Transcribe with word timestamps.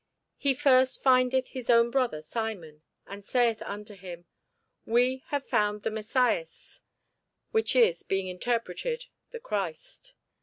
He 0.39 0.55
first 0.55 1.03
findeth 1.03 1.49
his 1.49 1.69
own 1.69 1.91
brother 1.91 2.23
Simon, 2.23 2.81
and 3.05 3.23
saith 3.23 3.61
unto 3.61 3.93
him, 3.93 4.25
We 4.83 5.21
have 5.27 5.45
found 5.45 5.83
the 5.83 5.91
Messias, 5.91 6.81
which 7.51 7.75
is, 7.75 8.01
being 8.01 8.27
interpreted, 8.27 9.05
the 9.29 9.39
Christ. 9.39 10.15